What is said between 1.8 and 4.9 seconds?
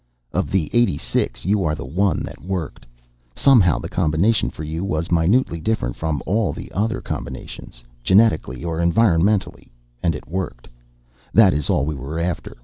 one that worked. Somehow the combination for you